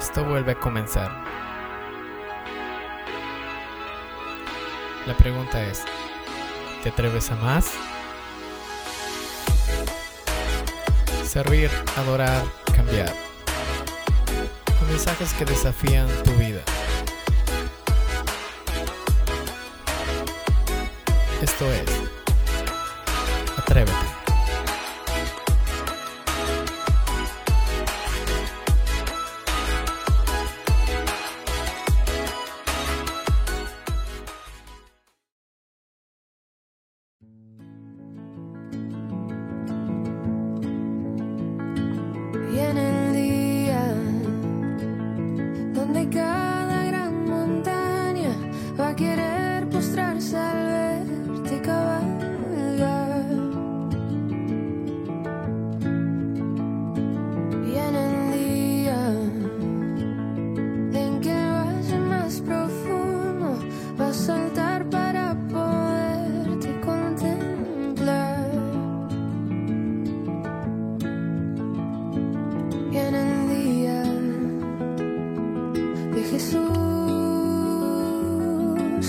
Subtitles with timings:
[0.00, 1.10] Esto vuelve a comenzar.
[5.06, 5.84] La pregunta es,
[6.82, 7.72] ¿te atreves a más?
[11.22, 12.42] Servir, adorar,
[12.74, 13.12] cambiar.
[14.78, 16.62] Con mensajes que desafían tu vida.
[21.42, 21.90] Esto es,
[23.58, 24.19] atrévete.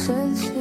[0.01, 0.60] 深情。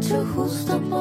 [0.00, 0.99] hecho justo por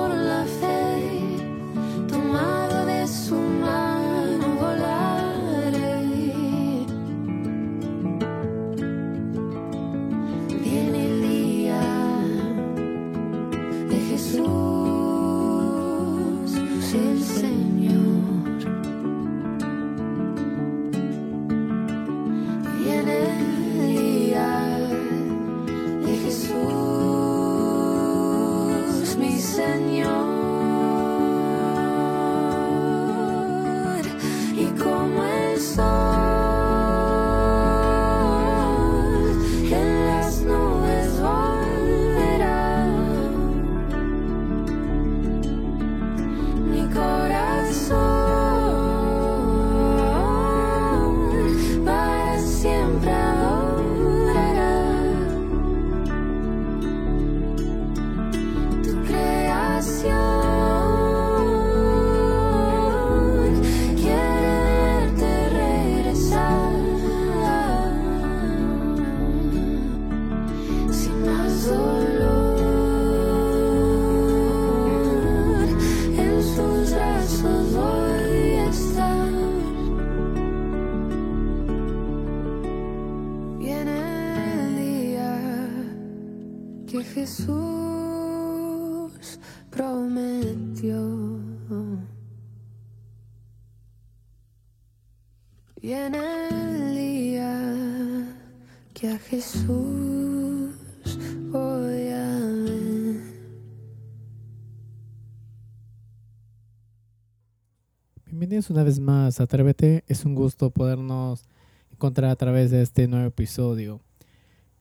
[108.26, 110.06] Bienvenidos una vez más Atrévete.
[110.08, 111.44] Es un gusto podernos
[111.92, 114.00] encontrar a través de este nuevo episodio.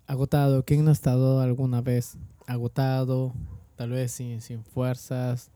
[0.08, 3.34] Agotado, ¿quién no ha estado alguna vez agotado,
[3.76, 5.50] tal vez sin, sin fuerzas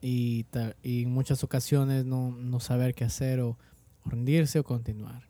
[0.00, 0.44] y,
[0.82, 3.56] y, en muchas ocasiones no, no saber qué hacer o,
[4.04, 5.22] rendirse o continuar?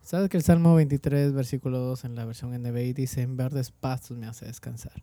[0.00, 4.16] Sabes que el Salmo 23, versículo 2 en la versión NBI dice, en verdes pastos
[4.16, 5.02] me hace descansar.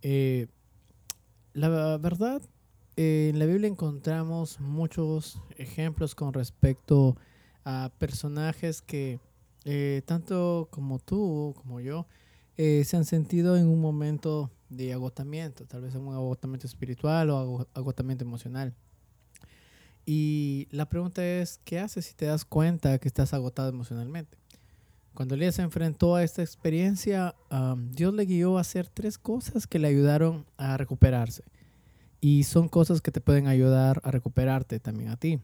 [0.00, 0.46] Eh,
[1.52, 2.40] la verdad
[2.96, 7.14] en la Biblia encontramos muchos ejemplos con respecto
[7.62, 9.20] a personajes que
[9.66, 12.06] eh, tanto como tú como yo
[12.56, 17.30] eh, se han sentido en un momento de agotamiento, tal vez en un agotamiento espiritual
[17.30, 18.74] o agotamiento emocional.
[20.06, 24.38] Y la pregunta es, ¿qué haces si te das cuenta que estás agotado emocionalmente?
[25.14, 27.34] Cuando Elías se enfrentó a esta experiencia,
[27.90, 31.42] Dios le guió a hacer tres cosas que le ayudaron a recuperarse.
[32.20, 35.40] Y son cosas que te pueden ayudar a recuperarte también a ti.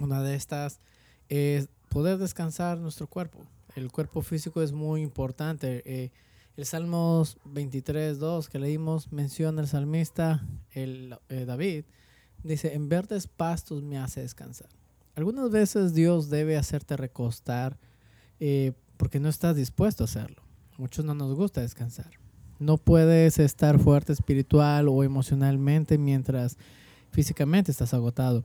[0.00, 0.80] Una de estas
[1.28, 3.38] es poder descansar nuestro cuerpo.
[3.76, 5.82] El cuerpo físico es muy importante.
[5.84, 6.10] Eh,
[6.56, 11.84] el Salmos 23, 2 que leímos menciona el salmista el, eh, David
[12.42, 14.68] Dice, en verdes pastos me hace descansar.
[15.14, 17.78] Algunas veces Dios debe hacerte recostar
[18.40, 20.42] eh, porque no estás dispuesto a hacerlo.
[20.76, 22.10] Muchos no nos gusta descansar.
[22.58, 26.56] No puedes estar fuerte espiritual o emocionalmente mientras
[27.12, 28.44] físicamente estás agotado.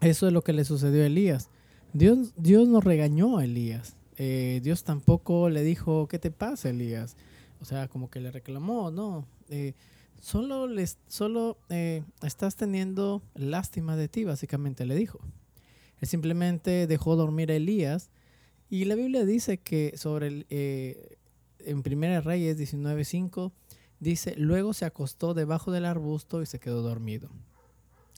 [0.00, 1.50] Eso es lo que le sucedió a Elías.
[1.94, 3.94] Dios, Dios no regañó a Elías.
[4.16, 7.16] Eh, Dios tampoco le dijo, ¿qué te pasa, Elías?
[7.60, 9.28] O sea, como que le reclamó, no.
[9.48, 9.74] Eh,
[10.20, 15.20] solo les, solo eh, estás teniendo lástima de ti, básicamente le dijo.
[16.00, 18.10] Él simplemente dejó dormir a Elías.
[18.68, 20.46] Y la Biblia dice que sobre el,
[21.60, 23.52] en Primera Reyes 19.5
[24.00, 27.30] dice, luego se acostó debajo del arbusto y se quedó dormido.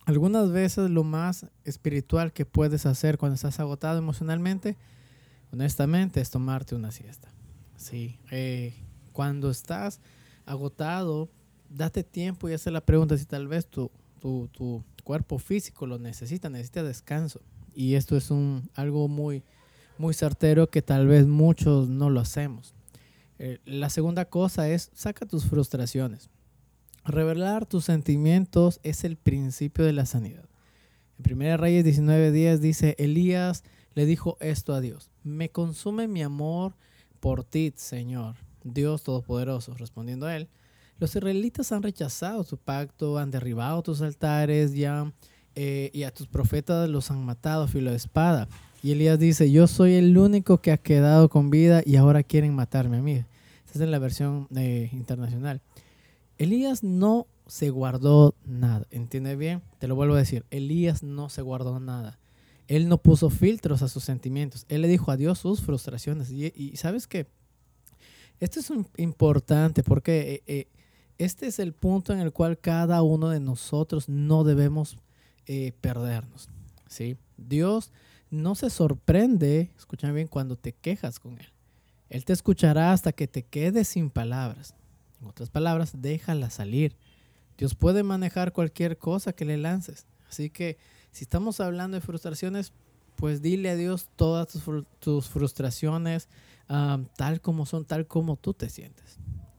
[0.07, 4.77] Algunas veces lo más espiritual que puedes hacer cuando estás agotado emocionalmente,
[5.53, 7.29] honestamente, es tomarte una siesta.
[7.77, 8.73] Sí, eh,
[9.13, 10.01] cuando estás
[10.45, 11.29] agotado,
[11.69, 15.99] date tiempo y hacer la pregunta si tal vez tu, tu, tu, cuerpo físico lo
[15.99, 17.41] necesita, necesita descanso.
[17.75, 19.43] Y esto es un, algo muy,
[19.99, 22.75] muy certero que tal vez muchos no lo hacemos.
[23.41, 26.31] Eh, la segunda cosa es, saca tus frustraciones.
[27.07, 30.45] Revelar tus sentimientos es el principio de la sanidad.
[31.19, 33.63] En 1 Reyes 19:10 dice, Elías
[33.95, 36.75] le dijo esto a Dios, me consume mi amor
[37.21, 39.75] por ti, Señor, Dios Todopoderoso.
[39.75, 40.49] Respondiendo a él,
[40.99, 45.13] los israelitas han rechazado tu pacto, han derribado tus altares ya,
[45.55, 48.49] eh, y a tus profetas los han matado a filo de espada.
[48.83, 52.55] Y Elías dice, yo soy el único que ha quedado con vida y ahora quieren
[52.55, 53.25] matarme a mí.
[53.65, 55.61] Esta es la versión eh, internacional.
[56.39, 59.63] Elías no se guardó nada, ¿entiende bien?
[59.79, 62.19] Te lo vuelvo a decir, Elías no se guardó nada.
[62.69, 64.67] Él no puso filtros a sus sentimientos.
[64.69, 66.31] Él le dijo a Dios sus frustraciones.
[66.33, 67.27] Y, sabes qué?
[68.41, 70.69] Esto es importante porque eh, eh,
[71.17, 74.99] este es el punto en el cual cada uno de nosotros no debemos
[75.81, 76.49] perdernos.
[76.89, 77.17] ¿sí?
[77.37, 77.93] Dios
[78.31, 81.47] no se sorprende, escúchame bien, cuando te quejas con Él.
[82.09, 84.75] Él te escuchará hasta que te quedes sin palabras.
[85.21, 86.97] En otras palabras, déjala salir.
[87.57, 90.07] Dios puede manejar cualquier cosa que le lances.
[90.29, 90.79] Así que
[91.11, 92.73] si estamos hablando de frustraciones,
[93.17, 94.49] pues dile a Dios todas
[95.01, 96.29] tus, frustraciones
[97.17, 99.19] tal como son, tal como tú te sientes.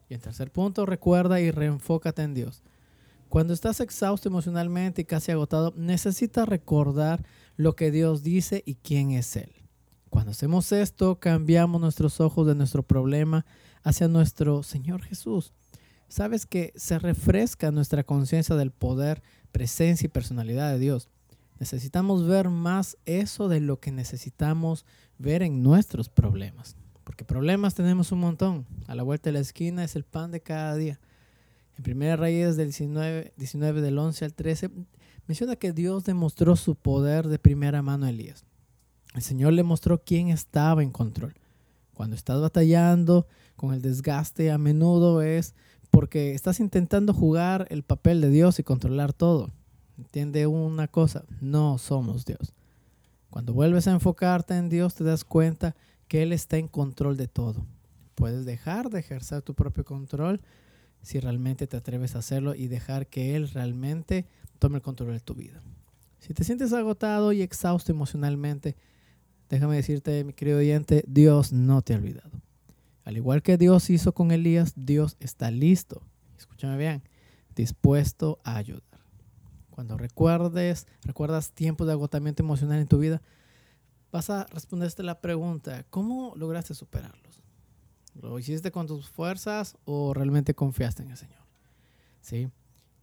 [0.10, 2.64] Y en tercer punto, recuerda y reenfócate en Dios.
[3.30, 7.26] Cuando estás exhausto emocionalmente y casi agotado, necesitas recordar
[7.58, 9.52] lo que Dios dice y quién es Él.
[10.10, 13.46] Cuando hacemos esto, cambiamos nuestros ojos de nuestro problema
[13.84, 15.54] hacia nuestro Señor Jesús.
[16.10, 19.22] Sabes que se refresca nuestra conciencia del poder,
[19.52, 21.10] presencia y personalidad de Dios.
[21.60, 24.86] Necesitamos ver más eso de lo que necesitamos
[25.18, 26.76] ver en nuestros problemas.
[27.04, 28.66] Porque problemas tenemos un montón.
[28.88, 31.00] A la vuelta de la esquina es el pan de cada día.
[31.78, 34.70] En 1 Reyes del 19, 19 del 11 al 13
[35.28, 38.46] menciona que Dios demostró su poder de primera mano a Elías.
[39.14, 41.36] El Señor le mostró quién estaba en control.
[41.98, 45.56] Cuando estás batallando con el desgaste, a menudo es
[45.90, 49.50] porque estás intentando jugar el papel de Dios y controlar todo.
[49.98, 52.54] Entiende una cosa, no somos Dios.
[53.32, 55.76] Cuando vuelves a enfocarte en Dios, te das cuenta
[56.08, 57.66] que Él está en control de todo.
[58.14, 60.40] Puedes dejar de ejercer tu propio control
[61.02, 64.28] si realmente te atreves a hacerlo y dejar que Él realmente
[64.60, 65.64] tome el control de tu vida.
[66.20, 68.76] Si te sientes agotado y exhausto emocionalmente,
[69.50, 72.32] déjame decirte, mi querido oyente, Dios no te ha olvidado.
[73.04, 76.02] Al igual que Dios hizo con Elías, Dios está listo,
[76.38, 77.04] escúchame bien,
[77.56, 78.84] dispuesto a ayudar.
[79.70, 83.22] Cuando recuerdes, recuerdas tiempos de agotamiento emocional en tu vida,
[84.12, 87.42] vas a responderte la pregunta, ¿cómo lograste superarlos?
[88.22, 91.46] ¿Lo hiciste con tus fuerzas o realmente confiaste en el Señor?
[92.22, 92.50] ¿Sí?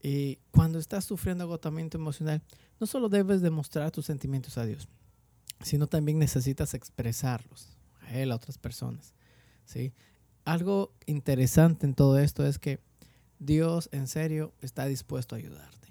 [0.02, 2.42] Y cuando estás sufriendo agotamiento emocional,
[2.78, 4.88] no solo debes demostrar tus sentimientos a Dios,
[5.62, 9.14] sino también necesitas expresarlos a Él, a otras personas.
[9.64, 9.92] ¿sí?
[10.44, 12.80] Algo interesante en todo esto es que
[13.38, 15.88] Dios en serio está dispuesto a ayudarte.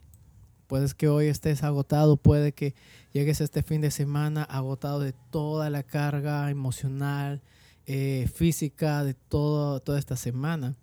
[0.67, 2.73] Puedes que hoy estés agotado, puede que
[3.11, 7.41] llegues este fin de semana agotado de toda la carga emocional,
[7.85, 10.75] eh, física de todo, toda esta semana.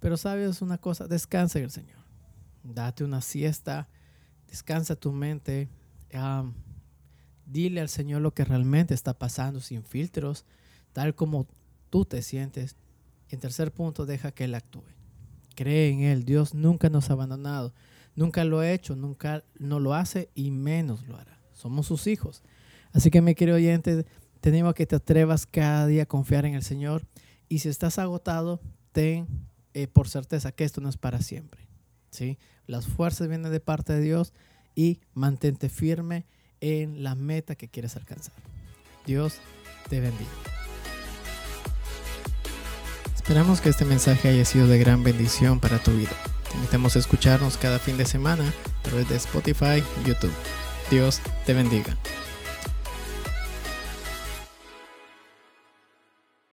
[0.00, 1.98] Pero sabes una cosa, descansa en el Señor.
[2.62, 3.88] Date una siesta,
[4.46, 5.68] descansa tu mente.
[7.48, 10.44] Dile al Señor lo que realmente está pasando sin filtros,
[10.92, 11.46] tal como
[11.90, 12.76] tú te sientes.
[13.30, 14.84] En tercer punto, deja que Él actúe.
[15.54, 16.24] Cree en Él.
[16.24, 17.74] Dios nunca nos ha abandonado.
[18.14, 21.40] Nunca lo ha hecho, nunca no lo hace y menos lo hará.
[21.52, 22.42] Somos sus hijos.
[22.92, 24.06] Así que mi querido oyente,
[24.40, 27.06] te animo a que te atrevas cada día a confiar en el Señor.
[27.48, 28.60] Y si estás agotado,
[28.92, 29.26] ten
[29.74, 31.68] eh, por certeza que esto no es para siempre.
[32.10, 32.38] ¿sí?
[32.66, 34.32] Las fuerzas vienen de parte de Dios
[34.74, 36.26] y mantente firme
[36.60, 38.34] en la meta que quieres alcanzar.
[39.06, 39.38] Dios
[39.88, 40.30] te bendiga.
[43.14, 46.12] Esperamos que este mensaje haya sido de gran bendición para tu vida.
[46.50, 50.32] Te invitamos a escucharnos cada fin de semana a través de Spotify y YouTube.
[50.90, 51.96] Dios te bendiga.